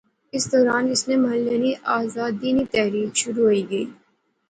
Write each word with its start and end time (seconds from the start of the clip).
اسے 0.35 0.47
دوران 0.51 0.83
اس 0.93 1.01
نے 1.07 1.15
ملخے 1.23 1.57
نی 1.63 1.71
آزادی 1.99 2.49
نی 2.55 2.63
تحریک 2.73 3.11
شروع 3.21 3.45
ہوئی 3.47 3.63
گئی 3.71 3.85